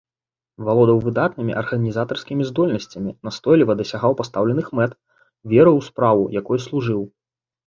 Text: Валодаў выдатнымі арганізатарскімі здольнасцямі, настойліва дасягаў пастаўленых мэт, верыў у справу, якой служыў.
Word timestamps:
Валодаў 0.67 1.01
выдатнымі 1.07 1.53
арганізатарскімі 1.61 2.47
здольнасцямі, 2.51 3.13
настойліва 3.27 3.77
дасягаў 3.83 4.17
пастаўленых 4.23 4.67
мэт, 4.81 4.91
верыў 5.53 5.75
у 5.83 5.85
справу, 5.91 6.23
якой 6.41 6.57
служыў. 6.67 7.01